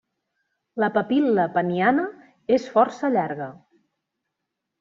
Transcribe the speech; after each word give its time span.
La 0.83 0.87
papil·la 0.95 1.45
peniana 1.59 2.07
és 2.57 2.67
força 2.79 3.15
llarga. 3.19 3.51